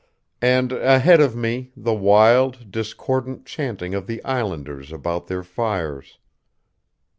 [0.41, 6.17] And ahead of me, the wild, discordant chanting of the Islanders about their fires....